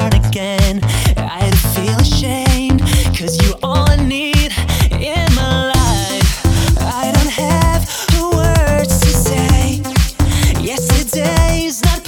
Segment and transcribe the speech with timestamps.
[0.00, 0.80] hurt again.
[1.16, 2.80] I feel ashamed,
[3.16, 4.52] cause you all I need
[4.92, 6.30] in my life.
[6.78, 7.82] I don't have
[8.32, 9.82] words to say.
[10.60, 11.99] Yesterday's not